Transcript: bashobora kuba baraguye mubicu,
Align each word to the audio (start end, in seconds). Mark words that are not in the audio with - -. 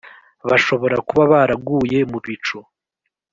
bashobora 0.49 0.95
kuba 1.07 1.23
baraguye 1.31 1.99
mubicu, 2.11 2.57